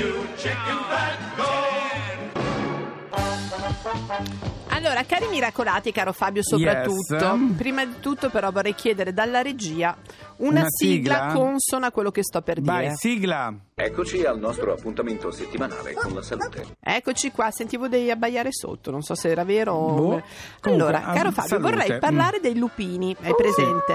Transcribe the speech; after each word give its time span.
you 0.00 0.26
chicken 0.36 0.78
fat, 0.88 1.36
go! 1.36 1.58
Allora, 4.72 5.04
cari 5.04 5.26
miracolati, 5.28 5.92
caro 5.92 6.12
Fabio, 6.12 6.42
soprattutto, 6.42 7.14
Yes. 7.16 7.56
prima 7.56 7.84
di 7.84 7.94
tutto 8.00 8.30
però 8.30 8.50
vorrei 8.50 8.74
chiedere 8.74 9.12
dalla 9.12 9.42
regia 9.42 9.94
una, 10.38 10.60
Una 10.60 10.66
sigla, 10.68 11.14
sigla? 11.28 11.32
consona 11.34 11.86
a 11.88 11.90
quello 11.90 12.10
che 12.10 12.22
sto 12.22 12.40
per 12.40 12.60
dire. 12.60 12.72
Vai, 12.72 12.96
sigla. 12.96 13.54
Eccoci 13.82 14.24
al 14.24 14.38
nostro 14.38 14.74
appuntamento 14.74 15.30
settimanale 15.30 15.94
con 15.94 16.12
la 16.12 16.20
salute. 16.20 16.76
Eccoci 16.78 17.30
qua, 17.30 17.50
sentivo 17.50 17.88
dei 17.88 18.10
abbaiare 18.10 18.50
sotto, 18.52 18.90
non 18.90 19.00
so 19.00 19.14
se 19.14 19.30
era 19.30 19.42
vero 19.42 19.72
o... 19.72 19.94
Boh. 19.94 20.22
Allora, 20.62 20.98
Comunque, 20.98 21.14
caro 21.14 21.28
ah, 21.28 21.32
Fabio, 21.32 21.48
salute. 21.48 21.70
vorrei 21.70 21.98
parlare 21.98 22.40
dei 22.40 22.58
lupini, 22.58 23.16
hai 23.22 23.34
presente? 23.34 23.92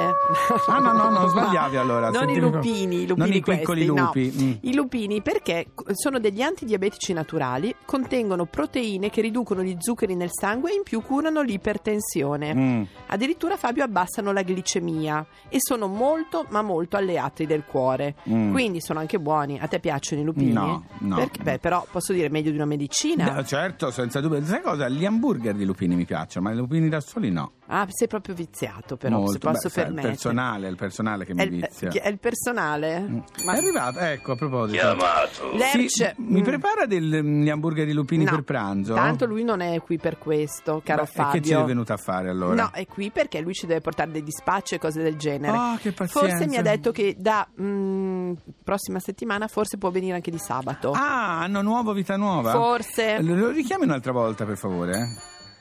Ah, 0.67 0.79
no, 0.79 0.91
no, 0.91 1.09
no, 1.09 1.27
sbagliavi 1.29 1.77
allora, 1.77 2.09
Non 2.09 2.29
i 2.29 2.39
lupini, 2.39 3.03
i 3.03 3.05
non 3.05 3.17
lupini 3.17 3.37
i 3.37 3.41
piccoli 3.41 3.63
questi, 3.63 3.85
no. 3.85 4.05
lupi, 4.05 4.33
mm. 4.35 4.51
I 4.61 4.73
lupini 4.73 5.21
perché 5.21 5.67
sono 5.91 6.19
degli 6.19 6.41
antidiabetici 6.41 7.13
naturali, 7.13 7.75
contengono 7.85 8.45
proteine 8.45 9.11
che 9.11 9.21
riducono 9.21 9.61
gli 9.61 9.75
zuccheri 9.77 10.15
nel 10.15 10.31
sangue 10.31 10.71
e 10.71 10.77
in 10.77 10.83
più 10.83 11.03
curano 11.03 11.41
l'ipertensione. 11.41 12.55
Mm. 12.55 12.83
Addirittura 13.07 13.55
Fabio 13.55 13.83
abbassano 13.83 14.31
la 14.31 14.41
glicemia 14.41 15.23
e 15.47 15.57
sono 15.59 15.85
molto 15.85 16.47
ma 16.49 16.63
molto 16.63 16.97
alleati 16.97 17.45
del 17.45 17.65
cuore. 17.65 18.15
Mm. 18.27 18.51
Quindi 18.51 18.81
sono 18.81 18.97
anche 18.97 19.19
buoni. 19.19 19.59
A 19.59 19.67
te 19.67 19.74
piacciono 19.79 20.21
i 20.21 20.25
lupini? 20.25 20.51
No, 20.53 20.83
no. 20.99 21.15
Perché- 21.15 21.43
beh, 21.43 21.59
però 21.59 21.85
posso 21.91 22.13
dire 22.13 22.29
meglio 22.29 22.49
di 22.51 22.55
una 22.57 22.65
medicina. 22.65 23.37
Eh, 23.37 23.45
Certo, 23.45 23.91
senza 23.91 24.19
dubbio. 24.21 24.43
Sai 24.43 24.61
cosa? 24.61 24.87
Gli 24.89 25.05
hamburger 25.05 25.53
di 25.55 25.65
lupini 25.65 25.95
mi 25.95 26.05
piacciono, 26.05 26.47
ma 26.47 26.53
i 26.53 26.57
lupini 26.57 26.89
da 26.89 26.99
soli 26.99 27.31
no. 27.31 27.53
Ah, 27.67 27.87
sei 27.89 28.07
proprio 28.07 28.35
viziato 28.35 28.95
però, 28.95 29.17
se 29.17 29.23
Molto. 29.23 29.49
posso 29.49 29.67
Beh, 29.67 29.73
sai, 29.73 29.81
il 29.83 29.87
permettere. 29.87 30.13
personale, 30.13 30.67
è 30.67 30.69
il 30.69 30.75
personale 30.75 31.25
che 31.25 31.31
È 31.31 31.35
mi 31.35 31.43
il, 31.43 31.49
vizia. 31.67 31.89
è 31.89 32.07
il 32.09 32.19
personale? 32.19 32.99
Mm. 32.99 33.17
Ma 33.45 33.53
È 33.53 33.57
arrivato, 33.57 33.99
ecco, 33.99 34.31
a 34.33 34.35
proposito. 34.35 34.79
Chiamato. 34.79 35.51
Lerch, 35.55 35.89
Sì, 35.89 36.05
mi 36.17 36.41
mm, 36.41 36.43
prepara 36.43 36.85
degli 36.85 37.49
hamburger 37.49 37.85
di 37.87 37.93
lupini 37.93 38.23
no, 38.23 38.31
per 38.31 38.43
pranzo? 38.43 38.93
Tanto 38.93 39.25
lui 39.25 39.43
non 39.43 39.61
è 39.61 39.81
qui 39.81 39.97
per 39.97 40.17
questo, 40.19 40.81
caro 40.83 41.03
Beh, 41.03 41.09
e 41.09 41.11
Fabio. 41.11 41.41
che 41.41 41.47
ci 41.47 41.53
è 41.53 41.63
venuto 41.63 41.93
a 41.93 41.97
fare 41.97 42.29
allora? 42.29 42.53
No, 42.55 42.69
è 42.71 42.85
qui 42.85 43.09
perché 43.09 43.41
lui 43.41 43.53
ci 43.53 43.65
deve 43.65 43.81
portare 43.81 44.11
dei 44.11 44.21
dispacci 44.23 44.75
e 44.75 44.77
cose 44.79 45.01
del 45.01 45.15
genere. 45.15 45.57
Ah, 45.57 45.77
che 45.81 45.91
pazienza. 45.91 46.19
Forse 46.37 46.47
mi 46.47 46.57
ha 46.57 46.61
detto 46.61 46.91
che 46.91 47.15
da 47.17 47.47
mm, 47.59 48.14
prossima 48.63 48.99
settimana 48.99 49.47
forse 49.47 49.77
può 49.77 49.89
venire 49.91 50.15
anche 50.15 50.31
di 50.31 50.37
sabato. 50.39 50.91
Ah, 50.91 51.41
hanno 51.41 51.61
nuovo 51.61 51.93
Vita 51.93 52.15
Nuova? 52.17 52.51
Forse. 52.51 53.21
Lo 53.21 53.35
lo 53.35 53.49
richiami 53.51 53.83
un'altra 53.83 54.11
volta, 54.11 54.45
per 54.45 54.57
favore? 54.57 55.07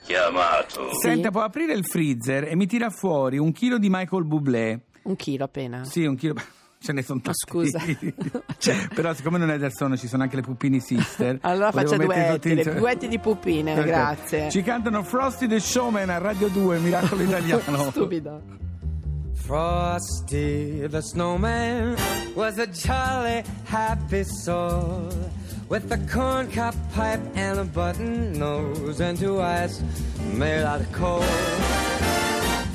Chiamato. 0.04 0.94
Senta, 1.00 1.30
può 1.30 1.40
aprire 1.42 1.72
il 1.72 1.84
freezer 1.84 2.44
e 2.44 2.56
mi 2.56 2.66
tira 2.66 2.90
fuori 2.90 3.38
un 3.38 3.52
chilo 3.52 3.78
di 3.78 3.88
Michael 3.90 4.24
Bublé. 4.24 4.80
Un 5.04 5.16
chilo 5.16 5.44
appena. 5.44 5.84
Sì, 5.84 6.04
un 6.04 6.14
chilo. 6.16 6.34
Ce 6.84 6.92
ne 6.92 7.02
sono 7.02 7.20
Ma 7.24 7.32
tanti. 7.32 7.38
scusa. 7.38 7.80
Cioè, 8.58 8.88
però, 8.94 9.14
siccome 9.14 9.38
non 9.38 9.50
è 9.50 9.58
del 9.58 9.72
sonno, 9.72 9.96
ci 9.96 10.06
sono 10.06 10.22
anche 10.22 10.36
le 10.36 10.42
puppini 10.42 10.80
sister. 10.80 11.38
Allora 11.42 11.72
faccia 11.72 11.96
duetti, 11.96 12.54
le 12.54 12.62
duetti 12.74 13.08
di 13.08 13.18
pupine, 13.18 13.72
Ecco. 13.72 13.82
grazie. 13.84 14.50
Ci 14.50 14.62
cantano 14.62 15.02
Frosty 15.02 15.46
the 15.46 15.60
Showman 15.60 16.10
a 16.10 16.18
Radio 16.18 16.48
2, 16.48 16.78
Miracolo 16.80 17.22
Italiano. 17.22 17.90
Stupido. 17.90 18.42
Frosty 19.46 20.86
the 20.86 21.02
snowman 21.02 21.98
was 22.34 22.58
a 22.58 22.66
jolly, 22.66 23.44
happy 23.66 24.24
soul 24.24 25.12
with 25.68 25.92
a 25.92 25.98
corncob 26.08 26.74
pipe 26.94 27.20
and 27.34 27.58
a 27.58 27.64
button 27.64 28.38
nose 28.38 29.02
and 29.02 29.18
two 29.18 29.42
eyes 29.42 29.82
made 30.32 30.62
out 30.62 30.80
of 30.80 30.90
coal. 30.92 31.20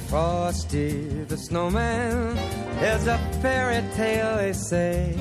Frosty 0.09 1.23
the 1.23 1.37
snowman 1.37 2.37
is 2.77 3.07
a 3.07 3.17
fairy 3.41 3.83
tale, 3.95 4.37
they 4.37 4.53
say. 4.53 5.17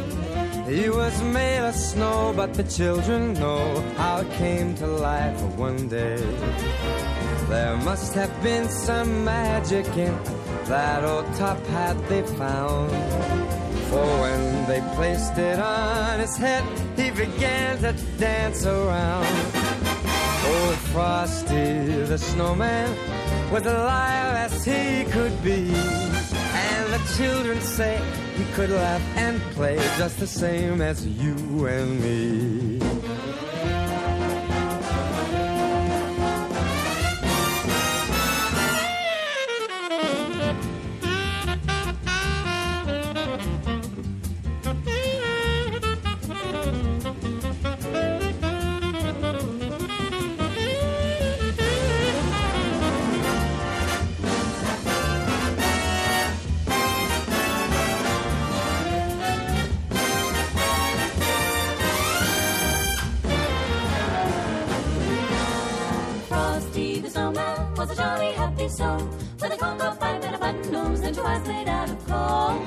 He 0.68 0.90
was 0.90 1.22
made 1.22 1.66
of 1.66 1.74
snow, 1.74 2.34
but 2.36 2.52
the 2.52 2.64
children 2.64 3.32
know 3.32 3.80
how 3.96 4.18
it 4.18 4.30
came 4.32 4.74
to 4.74 4.86
life 4.86 5.40
one 5.56 5.88
day. 5.88 6.18
There 7.48 7.76
must 7.78 8.12
have 8.12 8.42
been 8.42 8.68
some 8.68 9.24
magic 9.24 9.86
in 9.96 10.14
that 10.68 11.02
old 11.02 11.26
top 11.36 11.58
hat 11.66 11.96
they 12.08 12.22
found. 12.22 12.90
For 13.88 14.04
when 14.20 14.66
they 14.66 14.80
placed 14.94 15.38
it 15.38 15.58
on 15.58 16.20
his 16.20 16.36
head, 16.36 16.62
he 16.96 17.10
began 17.10 17.78
to 17.78 17.92
dance 18.18 18.66
around. 18.66 19.26
Old 20.46 20.76
Frosty 20.92 22.02
the 22.04 22.18
snowman 22.18 22.90
was 23.50 23.64
alive 23.64 24.34
as 24.36 24.64
he 24.64 25.04
could 25.10 25.42
be. 25.42 25.72
And 25.72 26.92
the 26.92 27.02
children 27.16 27.60
say 27.60 28.00
he 28.36 28.44
could 28.52 28.70
laugh 28.70 29.02
and 29.16 29.40
play 29.56 29.76
just 29.96 30.20
the 30.20 30.26
same 30.26 30.82
as 30.82 31.06
you 31.06 31.66
and 31.66 32.00
me. 32.00 32.67
Was 67.88 67.98
a 67.98 68.02
jolly 68.02 68.32
happy 68.32 68.68
soul 68.68 68.98
with 69.40 69.52
a 69.52 69.56
corncob 69.56 69.98
pipe 69.98 70.22
and 70.24 70.34
a 70.34 70.38
button 70.38 70.72
nose 70.72 71.00
and 71.00 71.14
two 71.14 71.22
eyes 71.22 71.46
made 71.46 71.68
out 71.68 71.90
of 71.90 72.06
coal. 72.06 72.58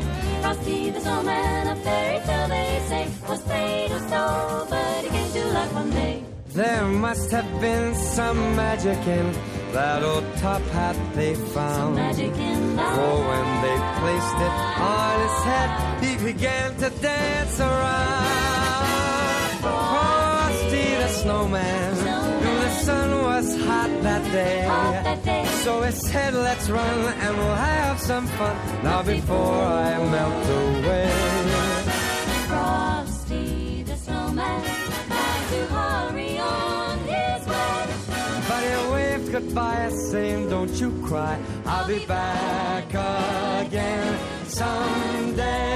Frosty 0.42 0.90
the 0.90 1.00
snowman, 1.00 1.68
a 1.68 1.76
fairy 1.76 2.20
tale 2.26 2.48
they 2.48 2.82
say, 2.88 3.08
was 3.30 3.48
made 3.48 3.92
of 3.92 4.02
snow, 4.08 4.66
but 4.70 5.04
he 5.04 5.10
came 5.10 5.32
to 5.32 5.48
life 5.54 5.74
one 5.74 5.90
day. 5.92 6.24
There 6.48 6.86
must 6.86 7.32
have 7.32 7.62
been 7.62 7.96
some 7.96 8.56
magic 8.56 9.00
in 9.08 9.34
that 9.74 10.04
old 10.04 10.26
top 10.38 10.62
hat 10.76 10.98
they 11.16 11.36
found. 11.36 11.96
Magic 11.96 12.36
in 12.36 12.76
the 12.76 12.84
For 12.96 13.16
when 13.30 13.48
they 13.64 13.78
placed 14.00 14.40
it 14.48 14.56
on 14.98 15.14
his 15.26 15.38
head, 15.50 15.70
he 16.04 16.12
began 16.32 16.76
to 16.78 16.90
dance 17.02 17.60
around. 17.60 18.42
Frosty 19.62 20.96
the 20.96 21.08
snowman, 21.08 21.62
knew 21.62 21.86
the 21.86 21.96
sun 21.96 22.01
was 23.42 23.56
hot 23.66 23.90
that 24.04 24.24
day. 24.32 24.66
Hot 24.68 25.04
that 25.04 25.24
day. 25.24 25.46
So 25.64 25.82
he 25.82 25.92
said, 25.92 26.34
let's 26.34 26.70
run 26.70 27.00
and 27.24 27.38
we'll 27.38 27.62
have 27.76 28.00
some 28.00 28.28
fun 28.38 28.56
now 28.84 29.02
before 29.04 29.64
I 29.86 29.98
melt 30.14 30.46
away. 30.62 31.10
Frosty 32.48 33.84
the 33.84 33.96
snowman 33.96 34.62
had 35.16 35.42
to 35.54 35.62
hurry 35.76 36.34
on 36.38 36.98
his 37.14 37.42
way. 37.52 37.86
But 38.50 38.62
he 38.70 38.76
waved 38.94 39.32
goodbye, 39.32 39.90
saying, 40.10 40.50
Don't 40.50 40.76
you 40.82 40.90
cry, 41.08 41.40
I'll 41.66 41.88
be 41.88 42.06
back 42.06 42.90
again 43.66 44.20
someday. 44.48 45.72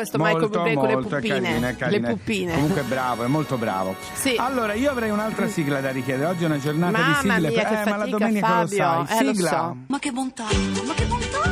Questo 0.00 0.16
Molto, 0.16 0.34
Michael 0.48 0.74
Bublé 0.74 0.94
con 0.94 1.02
le 1.02 1.28
carino, 1.28 1.66
è 1.68 1.76
carino. 1.76 2.06
Le 2.08 2.14
puppine. 2.14 2.54
Comunque 2.54 2.80
è 2.80 2.84
bravo, 2.84 3.22
è 3.24 3.26
molto 3.26 3.56
bravo. 3.58 3.94
Sì. 4.14 4.34
Allora, 4.38 4.72
io 4.72 4.90
avrei 4.90 5.10
un'altra 5.10 5.46
sigla 5.46 5.80
da 5.80 5.90
richiedere. 5.90 6.30
Oggi 6.30 6.44
è 6.44 6.46
una 6.46 6.58
giornata 6.58 6.96
Mamma 6.98 7.08
di 7.12 7.20
sigle. 7.20 7.38
mia, 7.50 7.50
per- 7.50 7.68
che 7.68 7.74
eh, 7.74 7.84
ma 7.84 7.90
la 7.90 7.96
fatica, 7.98 8.16
domenica 8.18 8.46
Fabio. 8.46 8.62
lo 8.62 9.06
sai. 9.06 9.18
Eh, 9.18 9.24
lo 9.24 9.34
sigla. 9.34 9.48
so. 9.50 9.76
Ma 9.88 9.98
che 9.98 10.10
bontà, 10.10 10.44
ma 10.44 10.94
che 10.94 11.04
bontà, 11.04 11.48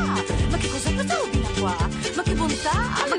ma 0.50 0.56
che 0.56 0.68
cos'è 0.70 0.94
questa 0.94 1.14
qua? 1.60 1.76
Ma 1.78 1.86
che 1.88 1.94
bontà, 1.98 2.14
ma 2.16 2.22
che 2.22 2.34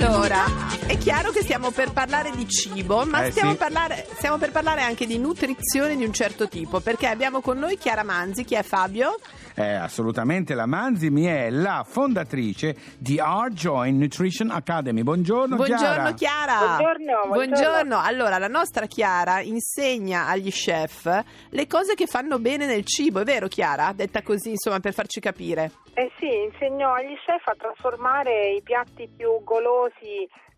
Allora, 0.01 0.45
è 0.87 0.97
chiaro 0.97 1.31
che 1.31 1.41
stiamo 1.41 1.71
per 1.71 1.91
parlare 1.91 2.31
di 2.31 2.47
cibo, 2.47 3.05
ma 3.05 3.25
Eh, 3.25 3.31
stiamo, 3.31 3.51
sì. 3.51 3.57
parlare- 3.57 4.07
stiamo 4.13 4.37
per 4.37 4.51
parlare 4.51 4.81
anche 4.81 5.05
di 5.05 5.17
nutrizione 5.17 5.95
di 5.95 6.05
un 6.05 6.13
certo 6.13 6.47
tipo, 6.47 6.79
perché 6.79 7.07
abbiamo 7.07 7.41
con 7.41 7.57
noi 7.59 7.77
Chiara 7.77 8.03
Manzi, 8.03 8.43
chi 8.45 8.55
è 8.55 8.63
Fabio? 8.63 9.17
Eh, 9.55 9.73
assolutamente, 9.73 10.53
la 10.53 10.65
Manzimi 10.65 11.25
è 11.25 11.49
la 11.49 11.83
fondatrice 11.85 12.75
di 12.97 13.19
Our 13.19 13.49
Join 13.49 13.97
Nutrition 13.97 14.51
Academy. 14.51 15.03
Buongiorno, 15.03 15.55
Buongiorno 15.57 16.13
Chiara. 16.13 16.13
Chiara. 16.13 16.57
Buongiorno, 16.77 17.27
buongiorno. 17.33 17.99
Allora, 17.99 18.37
la 18.37 18.47
nostra 18.47 18.85
Chiara 18.85 19.41
insegna 19.41 20.27
agli 20.27 20.49
chef 20.49 21.23
le 21.49 21.67
cose 21.67 21.95
che 21.95 22.05
fanno 22.07 22.39
bene 22.39 22.65
nel 22.67 22.85
cibo, 22.85 23.19
è 23.19 23.23
vero 23.25 23.47
Chiara? 23.47 23.91
Detta 23.93 24.21
così, 24.21 24.51
insomma, 24.51 24.79
per 24.79 24.93
farci 24.93 25.19
capire. 25.19 25.71
Eh 25.93 26.09
sì, 26.17 26.27
insegno 26.49 26.93
agli 26.93 27.15
chef 27.25 27.45
a 27.47 27.55
trasformare 27.57 28.51
i 28.53 28.61
piatti 28.61 29.09
più 29.13 29.43
golosi 29.43 29.87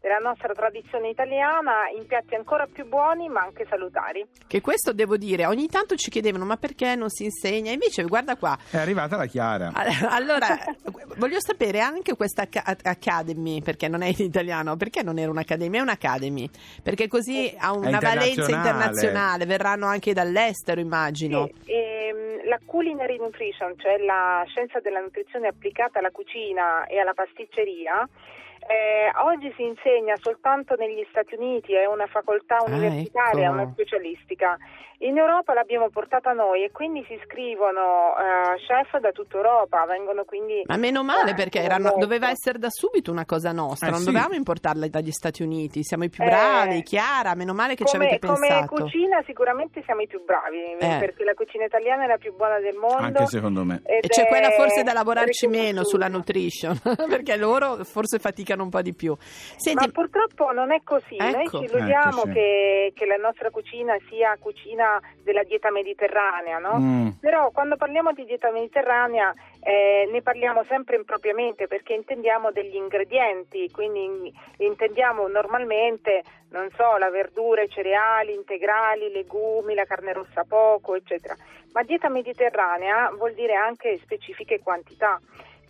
della 0.02 0.18
nostra 0.18 0.54
tradizione 0.54 1.10
italiana 1.10 1.88
in 1.96 2.08
piatti 2.08 2.34
ancora 2.34 2.66
più 2.66 2.88
buoni 2.88 3.30
ma 3.30 3.42
anche 3.42 3.66
salutari. 3.70 4.26
Che 4.48 4.62
questo 4.62 4.94
devo 4.94 5.16
dire, 5.16 5.46
ogni 5.46 5.68
tanto 5.68 5.96
ci 5.96 6.10
chiedevano 6.10 6.46
ma 6.46 6.58
perché 6.58 6.96
non 6.96 7.10
si 7.10 7.26
insegna? 7.26 7.72
Invece 7.72 8.04
guarda 8.06 8.36
qua, 8.36 8.58
È 8.70 8.78
arrivata 8.78 9.16
la 9.16 9.28
Chiara. 9.28 9.72
allora 10.10 10.58
voglio 11.18 11.40
sapere 11.40 11.80
anche 11.82 12.16
questa 12.16 12.44
Aca- 12.44 12.76
Academy, 12.84 13.62
perché 13.62 13.88
non 13.88 14.02
è 14.02 14.08
in 14.08 14.26
italiano, 14.26 14.76
perché 14.76 15.04
non 15.04 15.20
era 15.20 15.30
un'Academy, 15.30 15.78
è 15.78 15.82
un'Academy, 15.82 16.50
perché 16.82 17.08
così 17.08 17.54
ha 17.58 17.72
una 17.72 18.00
valenza 18.00 18.42
internazionale. 18.42 18.56
internazionale, 18.58 19.46
verranno 19.46 19.86
anche 19.86 20.14
dall'estero 20.14 20.80
immagino. 20.82 21.48
Sì, 21.64 21.72
ehm, 21.72 22.48
la 22.48 22.60
culinary 22.66 23.18
nutrition, 23.18 23.76
cioè 23.78 23.98
la 24.00 24.44
scienza 24.48 24.80
della 24.80 25.00
nutrizione 25.00 25.48
applicata 25.48 26.00
alla 26.00 26.10
cucina 26.12 26.86
e 26.88 26.98
alla 27.00 27.14
pasticceria, 27.14 28.08
eh, 28.72 29.12
oggi 29.26 29.52
si 29.56 29.64
insegna 29.64 30.16
soltanto 30.16 30.76
negli 30.76 31.06
Stati 31.10 31.36
Uniti, 31.36 31.74
è 31.74 31.86
una 31.86 32.08
facoltà 32.08 32.58
Ah, 32.58 32.64
universitaria, 32.66 33.46
ecco. 33.46 33.54
una 33.54 33.70
specialistica. 33.72 34.58
In 35.02 35.18
Europa 35.18 35.56
l'abbiamo 35.56 35.90
portata 35.90 36.32
noi 36.32 36.64
e 36.64 36.70
quindi 36.70 37.04
si 37.08 37.14
iscrivono 37.14 38.14
eh, 38.20 38.60
chef 38.68 39.00
da 39.00 39.10
tutta 39.12 39.38
Europa, 39.38 39.84
vengono 39.88 40.24
quindi... 40.26 40.62
Ma 40.68 40.78
meno 40.78 41.02
male 41.04 41.32
Eh, 41.32 41.34
perché 41.34 41.60
erano- 41.60 41.86
molto. 41.90 42.00
doveva 42.02 42.30
essere 42.30 42.60
da 42.60 42.68
subito 42.70 43.10
una 43.10 43.26
cosa 43.26 43.52
nostra, 43.52 43.88
Eh, 43.88 43.90
non 43.92 44.00
sì. 44.02 44.06
dovevamo 44.06 44.36
importarla 44.36 44.88
dagli 44.90 45.10
Stati 45.10 45.42
Uniti, 45.42 45.82
siamo 45.84 46.04
i 46.04 46.10
più 46.10 46.24
Eh, 46.24 46.28
bravi, 46.28 46.84
Chiara, 46.84 47.34
meno 47.34 47.54
male 47.56 47.74
che 47.74 47.84
ci 47.86 47.94
come, 47.98 48.10
avete 48.10 48.28
come 48.28 48.48
pensato. 48.48 48.76
cucina 48.84 49.24
sicuramente 49.26 49.82
siamo 49.86 50.02
i 50.02 50.08
più 50.08 50.24
bravi, 50.24 50.58
Eh. 50.80 50.98
perché 51.00 51.24
la 51.24 51.34
cucina 51.34 51.66
italiana 51.66 52.04
è 52.04 52.08
la 52.08 52.18
più 52.18 52.36
buona 52.36 52.60
del 52.60 52.76
mondo. 52.76 52.98
Anche 53.04 53.26
secondo 53.26 53.64
me. 53.66 53.82
E 53.84 54.02
c'è 54.08 54.28
quella 54.28 54.52
forse 54.52 54.84
da 54.84 54.94
lavorarci 54.94 55.48
meno 55.48 55.84
sulla 55.84 56.10
nutrition, 56.10 56.78
perché 57.10 57.38
loro 57.38 57.84
forse 57.86 58.20
faticano 58.20 58.61
un 58.64 58.70
po' 58.70 58.82
di 58.82 58.94
più. 58.94 59.16
Senti, 59.20 59.86
Ma 59.86 59.92
purtroppo 59.92 60.52
non 60.52 60.72
è 60.72 60.82
così, 60.84 61.18
noi 61.18 61.46
Ecco. 61.46 61.60
ci 61.60 61.66
illudiamo 61.66 62.20
Ecco, 62.20 62.28
sì. 62.28 62.34
che, 62.34 62.94
che 62.96 63.06
la 63.06 63.18
nostra 63.18 63.50
cucina 63.50 63.96
sia 64.10 64.38
cucina 64.40 65.00
della 65.24 65.44
dieta 65.44 65.72
mediterranea, 65.72 66.58
no? 66.58 66.78
Mm. 66.80 67.08
Però 67.20 67.52
quando 67.52 67.76
parliamo 67.76 68.12
di 68.14 68.26
dieta 68.26 68.52
mediterranea 68.52 69.34
eh, 69.62 70.10
ne 70.12 70.22
parliamo 70.22 70.64
sempre 70.68 70.96
impropriamente 70.96 71.68
perché 71.68 71.94
intendiamo 71.94 72.52
degli 72.52 72.76
ingredienti, 72.76 73.70
quindi 73.72 74.04
in- 74.04 74.32
intendiamo 74.58 75.28
normalmente, 75.28 76.24
non 76.50 76.70
so, 76.76 76.98
la 76.98 77.10
verdura, 77.10 77.62
i 77.62 77.70
cereali 77.70 78.34
integrali, 78.34 79.06
i 79.08 79.12
legumi, 79.12 79.76
la 79.76 79.86
carne 79.86 80.14
rossa 80.14 80.44
poco, 80.48 80.96
eccetera. 80.96 81.36
Ma 81.74 81.84
dieta 81.84 82.10
mediterranea 82.10 83.12
vuol 83.16 83.34
dire 83.34 83.54
anche 83.56 83.98
specifiche 84.00 84.60
quantità. 84.60 85.20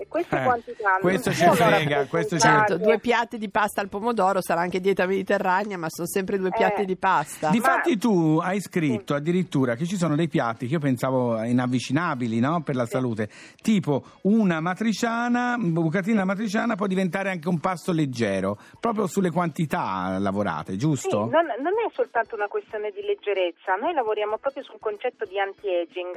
E 0.02 0.08
queste 0.08 0.40
Eh, 0.40 0.44
quantità 0.44 0.98
questo 1.00 1.30
ci 1.32 1.38
sono 1.44 1.54
frega, 1.54 2.08
questo 2.08 2.36
ci- 2.36 2.42
certo, 2.42 2.78
due 2.80 2.98
piatti 3.00 3.38
di 3.38 3.50
pasta 3.52 3.82
al 3.82 3.88
pomodoro 3.88 4.42
sarà 4.42 4.62
anche 4.62 4.80
dieta 4.80 5.06
mediterranea, 5.06 5.78
ma 5.78 5.86
sono 5.90 6.08
sempre 6.08 6.40
due 6.40 6.50
piatti 6.50 6.82
Eh. 6.82 6.86
di 6.86 6.96
pasta. 6.98 7.50
Difatti 7.52 8.00
tu 8.00 8.40
hai 8.42 8.60
scritto 8.62 9.14
addirittura 9.14 9.76
che 9.76 9.86
ci 9.86 9.98
sono 9.98 10.16
dei 10.16 10.28
piatti 10.28 10.66
che 10.66 10.74
io 10.74 10.80
pensavo 10.80 11.40
inavvicinabili 11.44 12.40
no? 12.40 12.64
per 12.64 12.76
la 12.76 12.88
salute, 12.88 13.30
tipo 13.62 14.04
una 14.24 14.60
matriciana, 14.60 15.56
bucatina 15.60 16.26
matriciana 16.26 16.74
può 16.76 16.88
diventare 16.88 17.30
anche 17.30 17.48
un 17.48 17.60
pasto 17.60 17.92
leggero, 17.92 18.58
proprio 18.80 19.06
sulle 19.06 19.30
quantità 19.30 20.18
lavorate, 20.18 20.72
Sì, 20.72 20.78
giusto? 20.80 21.20
non, 21.26 21.30
non 21.62 21.74
è 21.86 21.92
soltanto 21.94 22.34
una 22.34 22.48
questione 22.48 22.90
di 22.90 23.02
leggerezza, 23.04 23.76
noi 23.76 23.94
lavoriamo 23.94 24.40
proprio 24.40 24.64
sul 24.64 24.80
concetto 24.80 25.26
di 25.26 25.38
anti-aging, 25.40 26.16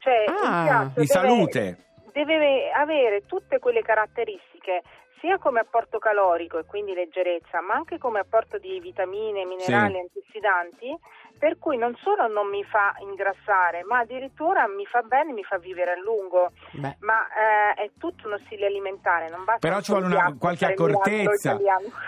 cioè 0.00 0.24
Ah, 0.44 0.84
Di 0.88 0.92
deve- 0.94 1.06
salute. 1.06 1.78
Deve 2.12 2.70
avere 2.72 3.24
tutte 3.26 3.58
quelle 3.58 3.82
caratteristiche 3.82 4.82
sia 5.20 5.38
come 5.38 5.60
apporto 5.60 5.98
calorico 6.00 6.58
e 6.58 6.64
quindi 6.64 6.94
leggerezza, 6.94 7.60
ma 7.60 7.74
anche 7.74 7.96
come 7.96 8.18
apporto 8.18 8.58
di 8.58 8.80
vitamine, 8.80 9.44
minerali, 9.44 9.92
Sì. 9.94 9.98
antiossidanti, 10.00 10.98
per 11.38 11.58
cui 11.60 11.76
non 11.76 11.94
solo 12.02 12.26
non 12.26 12.48
mi 12.48 12.64
fa 12.64 12.94
ingrassare, 12.98 13.84
ma 13.84 13.98
addirittura 13.98 14.66
mi 14.66 14.84
fa 14.84 15.02
bene, 15.02 15.32
mi 15.32 15.44
fa 15.44 15.58
vivere 15.58 15.92
a 15.92 16.00
lungo. 16.00 16.50
Beh. 16.72 16.96
Ma 17.00 17.24
eh, 17.28 17.82
è 17.84 17.90
tutto 17.98 18.26
uno 18.26 18.36
stile 18.38 18.66
alimentare, 18.66 19.28
non 19.28 19.44
basta 19.44 19.60
Però 19.68 19.80
ci 19.80 19.92
vuole 19.92 20.06
una- 20.06 20.34
qualche 20.36 20.66
accortezza, 20.66 21.56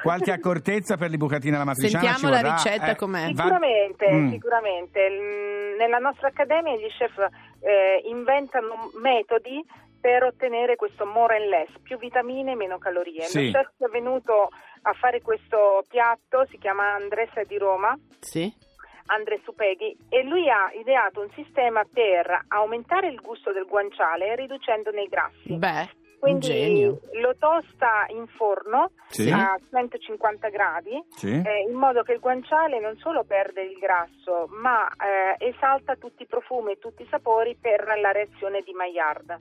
qualche 0.03 0.33
accortezza 0.33 0.97
per 0.97 1.11
le 1.11 1.17
bucatine 1.17 1.55
alla 1.55 1.65
matriciana. 1.65 2.05
Sentiamo 2.05 2.35
ci 2.35 2.43
la 2.43 2.49
vorrà, 2.51 2.63
ricetta 2.63 2.91
eh. 2.91 2.97
com'è. 2.97 3.21
Va- 3.33 3.43
Sicuramente, 3.43 4.11
Mm. 4.13 4.31
sicuramente. 4.31 5.09
Mm, 5.11 5.53
Nella 5.77 5.99
nostra 5.99 6.29
accademia 6.29 6.75
gli 6.77 6.87
chef 6.97 7.17
eh, 7.61 8.01
inventano 8.07 8.91
metodi 9.03 9.65
per 10.05 10.23
ottenere 10.23 10.77
questo 10.77 11.07
more 11.07 11.35
and 11.35 11.47
less, 11.49 11.71
più 11.83 11.97
vitamine, 11.97 12.55
meno 12.55 12.77
calorie. 12.77 13.23
Sì. 13.23 13.45
Il 13.45 13.53
è 13.79 13.89
venuto 13.91 14.51
a 14.83 14.93
fare 14.93 15.23
questo 15.23 15.83
piatto 15.89 16.45
si 16.51 16.59
chiama 16.59 16.93
Andressa 16.93 17.43
di 17.45 17.57
Roma, 17.57 17.97
Sì? 18.21 18.53
Andre 19.07 19.41
Supeghi, 19.45 19.97
e 20.11 20.23
lui 20.25 20.51
ha 20.51 20.71
ideato 20.75 21.21
un 21.23 21.31
sistema 21.31 21.83
per 21.91 22.39
aumentare 22.49 23.09
il 23.09 23.19
gusto 23.23 23.51
del 23.53 23.65
guanciale 23.65 24.37
riducendone 24.37 25.05
i 25.05 25.09
grassi. 25.09 25.55
Beh, 25.57 25.89
Quindi 26.19 26.49
genio. 26.49 27.01
lo 27.15 27.35
tosta 27.39 28.05
in 28.09 28.27
forno 28.27 28.91
Sì. 29.09 29.31
a 29.31 29.57
150 29.71 30.51
gradi 30.51 31.03
Sì. 31.17 31.31
eh, 31.33 31.61
in 31.67 31.75
modo 31.77 32.03
che 32.03 32.13
il 32.13 32.21
guanciale 32.21 32.79
non 32.79 32.95
solo 32.99 33.25
perde 33.25 33.63
il 33.63 33.79
grasso, 33.79 34.49
ma 34.51 34.87
eh, 34.89 35.47
esalta 35.49 35.97
tutti 35.97 36.25
i 36.25 36.27
profumi 36.27 36.73
e 36.73 36.79
tutti 36.79 37.01
i 37.03 37.09
sapori 37.11 37.57
per 37.59 37.87
la 38.03 38.13
reazione 38.13 38.61
di 38.61 38.73
Maillard. 38.75 39.41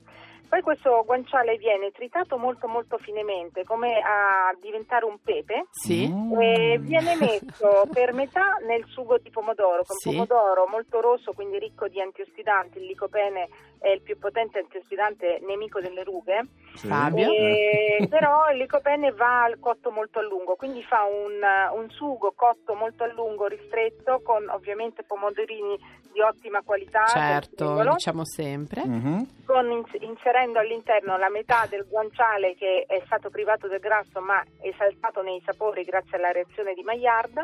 Poi 0.54 0.62
questo 0.62 1.02
guanciale 1.04 1.58
viene 1.58 1.90
tritato 1.90 2.38
molto 2.38 2.68
molto 2.68 3.00
finemente, 3.00 3.64
come 3.64 3.98
a 3.98 4.56
diventare 4.62 5.04
un 5.04 5.18
pepe, 5.20 5.66
Sì? 5.72 6.08
Mm. 6.08 6.40
e 6.40 6.78
viene 6.80 7.16
messo 7.16 7.88
per 7.92 8.14
metà 8.14 8.58
nel 8.64 8.86
sugo 8.90 9.18
di 9.18 9.32
pomodoro, 9.32 9.82
con 9.84 9.98
Sì. 9.98 10.12
pomodoro 10.12 10.68
molto 10.68 11.02
rosso, 11.02 11.34
quindi 11.34 11.58
ricco 11.58 11.88
di 11.88 12.00
antiossidanti, 12.00 12.78
il 12.78 12.86
licopene 12.86 13.50
è 13.84 13.90
il 13.90 14.02
più 14.02 14.18
potente 14.18 14.60
antiossidante 14.60 15.40
nemico 15.46 15.82
delle 15.82 16.04
rughe, 16.06 16.46
Sì. 16.76 16.88
Fabio? 16.88 17.30
e- 17.30 18.08
però 18.10 18.50
il 18.50 18.58
licopene 18.58 19.12
va 19.12 19.44
al 19.44 19.60
cotto 19.60 19.92
molto 19.92 20.20
a 20.20 20.22
lungo, 20.24 20.56
quindi 20.56 20.82
fa 20.84 21.04
un, 21.04 21.42
un 21.82 21.90
sugo 21.90 22.32
cotto 22.34 22.76
molto 22.76 23.04
a 23.04 23.12
lungo, 23.12 23.46
ristretto, 23.48 24.22
con 24.24 24.48
ovviamente 24.50 25.04
pomodorini 25.04 25.78
di 26.14 26.22
ottima 26.22 26.62
qualità, 26.62 27.06
Certo, 27.08 27.66
singolo, 27.66 27.92
diciamo 27.96 28.24
sempre. 28.24 28.86
Mhm. 28.86 29.42
con 29.46 29.70
ins- 29.70 30.02
inserendo 30.02 30.60
all'interno 30.60 31.18
la 31.18 31.30
metà 31.30 31.66
del 31.70 31.86
guanciale 31.90 32.56
che 32.56 32.86
è 32.88 33.02
stato 33.06 33.30
privato 33.30 33.68
del 33.68 33.80
grasso 33.80 34.22
ma 34.22 34.42
esaltato 34.62 35.22
nei 35.22 35.42
sapori 35.46 35.84
grazie 35.84 36.16
alla 36.18 36.32
reazione 36.32 36.74
di 36.74 36.84
Maillard. 36.84 37.44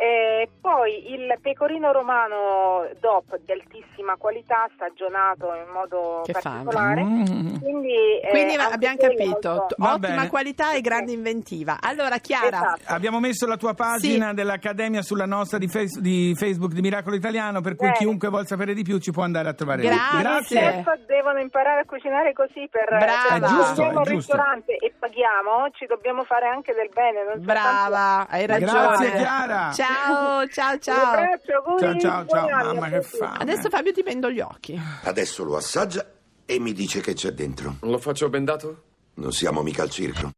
E 0.00 0.48
poi 0.62 1.12
il 1.12 1.36
pecorino 1.42 1.92
romano 1.92 2.88
DOP 3.00 3.36
di 3.44 3.52
altissima 3.52 4.16
qualità, 4.16 4.66
stagionato 4.74 5.52
in 5.52 5.70
modo 5.70 6.22
Che 6.24 6.32
particolare. 6.32 7.02
Mm. 7.02 7.58
Quindi, 7.60 7.92
eh, 8.22 8.28
Quindi 8.30 8.54
anche 8.54 8.72
abbiamo 8.72 8.96
capito, 8.96 9.66
ottima 9.76 10.26
qualità 10.30 10.72
e 10.72 10.80
grande 10.80 11.10
Sì. 11.10 11.16
inventiva. 11.18 11.76
Allora, 11.82 12.16
Chiara, 12.16 12.46
Esatto. 12.46 12.82
Abbiamo 12.94 13.20
messo 13.20 13.46
la 13.46 13.58
tua 13.58 13.74
pagina 13.74 14.32
dell'Accademia 14.32 15.02
sulla 15.02 15.26
nostra 15.26 15.58
di, 15.58 15.68
face- 15.68 16.00
di 16.00 16.34
Facebook 16.34 16.72
di 16.72 16.80
Miracolo 16.80 17.14
Italiano, 17.16 17.60
per 17.60 17.76
cui 17.76 17.88
Bene. 17.88 17.98
chiunque 17.98 18.28
vuol 18.30 18.46
sapere 18.46 18.72
di 18.72 18.82
più 18.82 18.96
ci 19.00 19.10
può 19.12 19.22
andare 19.22 19.50
a 19.50 19.52
trovare. 19.52 19.82
Grazie. 19.82 20.18
Grazie. 20.20 20.60
Certo, 20.60 20.92
devono 21.08 21.40
imparare 21.40 21.80
a 21.80 21.84
cucinare 21.84 22.32
così 22.32 22.66
per 22.70 22.86
Brava. 22.86 23.04
per- 23.28 23.42
È 23.42 23.46
giusto, 23.46 23.82
un 23.82 23.88
giusto. 23.96 24.10
ristorante 24.14 24.76
e 24.76 24.94
paghiamo, 24.98 25.68
ci 25.72 25.84
dobbiamo 25.84 26.24
fare 26.24 26.46
anche 26.46 26.72
del 26.72 26.88
bene. 26.90 27.22
Non 27.34 27.44
brava, 27.44 28.26
hai 28.30 28.46
ragione. 28.46 28.72
Grazie, 28.72 29.10
Chiara. 29.12 29.70
Ciao, 29.72 29.88
ciao, 30.50 30.78
ciao. 30.78 31.12
Un 31.12 31.18
abbraccio, 31.18 31.78
Ciao, 31.78 32.26
ciao, 32.26 32.26
ciao. 32.26 32.74
Mamma, 32.74 32.88
che 32.88 33.02
fame. 33.02 33.38
Adesso 33.38 33.68
Fabio 33.68 33.92
ti 33.92 34.02
vendo 34.02 34.30
gli 34.30 34.40
occhi. 34.40 34.80
Adesso 35.04 35.44
lo 35.44 35.56
assaggia 35.56 36.04
e 36.44 36.58
mi 36.58 36.72
dice 36.72 37.00
che 37.00 37.14
c'è 37.14 37.30
dentro. 37.32 37.76
Lo 37.80 37.98
faccio 37.98 38.28
bendato? 38.28 38.82
Non 39.14 39.32
siamo 39.32 39.62
mica 39.62 39.82
al 39.82 39.90
circo. 39.90 40.30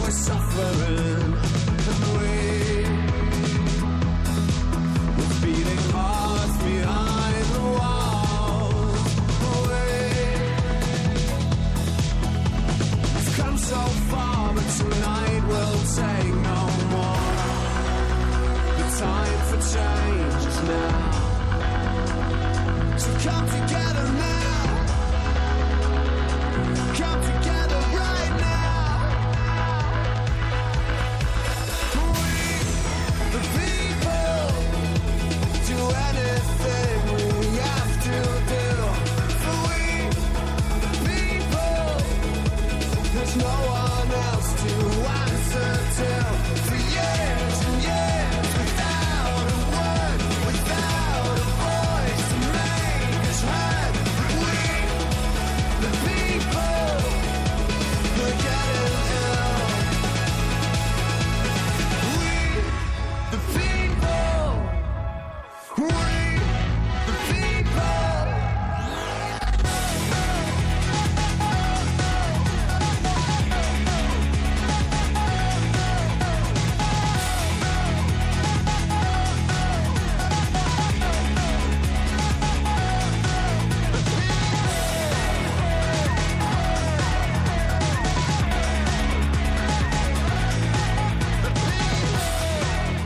We're 0.00 0.10
suffering. 0.10 1.36
And 1.90 2.20
we, 2.20 2.41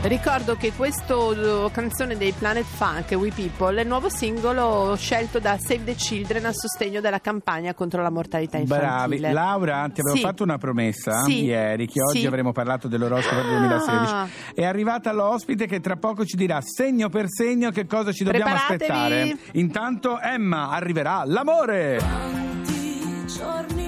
Ricordo 0.07 0.55
che 0.55 0.71
questo 0.71 1.69
canzone 1.73 2.15
dei 2.15 2.31
Planet 2.31 2.63
Funk, 2.63 3.11
We 3.19 3.29
People, 3.35 3.77
è 3.77 3.81
il 3.81 3.87
nuovo 3.89 4.07
singolo 4.09 4.95
scelto 4.95 5.39
da 5.39 5.57
Save 5.57 5.83
the 5.83 5.95
Children 5.95 6.45
a 6.45 6.53
sostegno 6.53 7.01
della 7.01 7.19
campagna 7.19 7.73
contro 7.73 8.01
la 8.01 8.09
mortalità 8.09 8.57
infantile. 8.57 8.87
Bravi. 9.19 9.19
Laura, 9.33 9.89
ti 9.93 9.99
avevo 9.99 10.15
Sì. 10.15 10.21
fatto 10.21 10.43
una 10.43 10.57
promessa 10.57 11.23
Sì. 11.23 11.43
ieri 11.43 11.87
che 11.87 12.01
oggi 12.01 12.21
Sì. 12.21 12.25
avremo 12.25 12.53
parlato 12.53 12.87
dell'oroscopo 12.87 13.41
del 13.41 13.57
2016. 13.59 14.13
Ah. 14.13 14.27
È 14.53 14.63
arrivata 14.63 15.11
l'ospite 15.11 15.67
che 15.67 15.81
tra 15.81 15.97
poco 15.97 16.23
ci 16.23 16.37
dirà 16.37 16.61
segno 16.61 17.09
per 17.09 17.25
segno 17.27 17.69
che 17.71 17.85
cosa 17.85 18.13
ci 18.13 18.23
dobbiamo 18.23 18.55
aspettare. 18.55 19.35
Intanto 19.53 20.19
Emma 20.21 20.69
arriverà 20.69 21.23
l'amore. 21.25 21.97
Quanti 21.99 23.25
giorni 23.25 23.86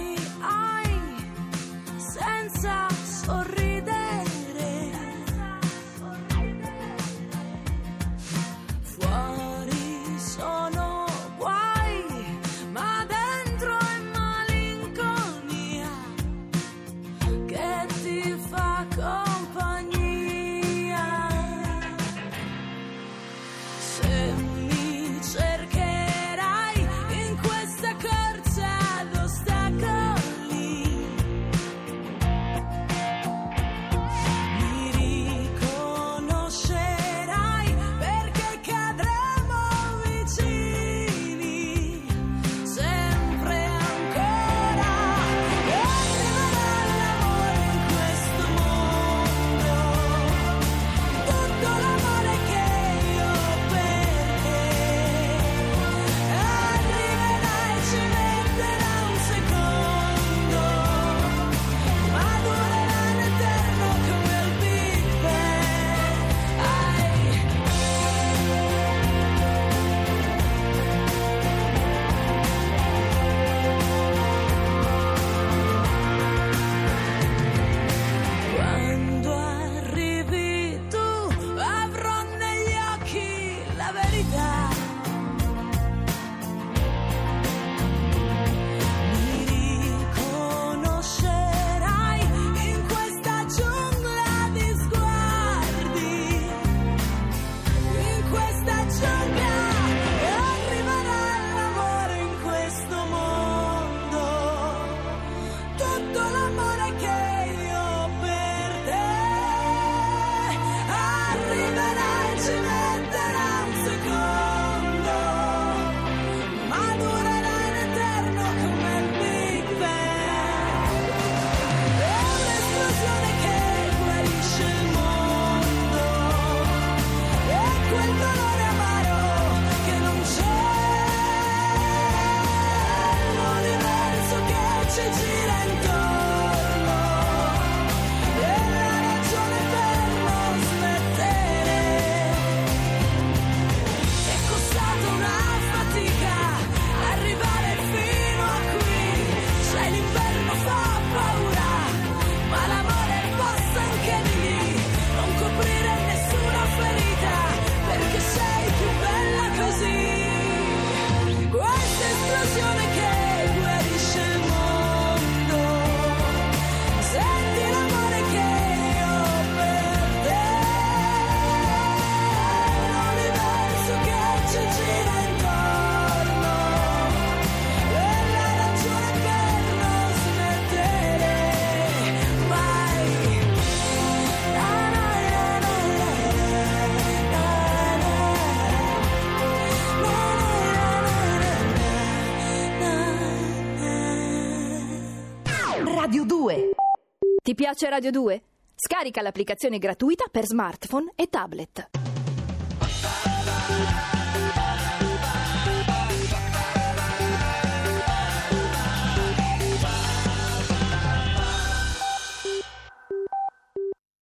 Ti 197.60 197.66
piace 197.66 197.90
Radio 197.90 198.10
2? 198.10 198.42
Scarica 198.74 199.22
l'applicazione 199.22 199.80
gratuita 199.80 200.28
per 200.32 200.46
smartphone 200.46 201.12
e 201.14 201.28
tablet. 201.28 202.09